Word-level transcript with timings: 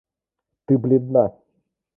Ты 0.65 0.77
бледна. 0.87 1.25